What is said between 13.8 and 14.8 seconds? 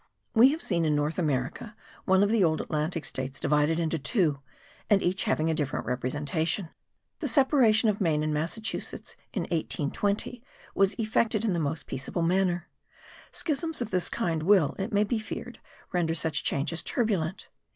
this kind will,